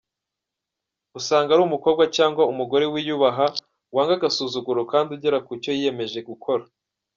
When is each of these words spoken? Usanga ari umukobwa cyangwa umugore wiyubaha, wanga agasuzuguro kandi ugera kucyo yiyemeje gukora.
Usanga 1.19 1.49
ari 1.55 1.61
umukobwa 1.65 2.03
cyangwa 2.15 2.43
umugore 2.51 2.85
wiyubaha, 2.93 3.45
wanga 3.95 4.13
agasuzuguro 4.17 4.81
kandi 4.91 5.09
ugera 5.15 5.37
kucyo 5.47 5.69
yiyemeje 5.77 6.19
gukora. 6.29 6.63